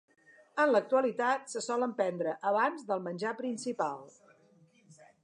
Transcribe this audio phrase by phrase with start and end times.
[0.63, 4.03] En l'actualitat se solen prendre abans del menjar principal.